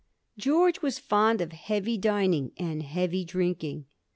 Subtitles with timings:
[0.35, 3.85] George was fond of heavy dining and heavy drinking.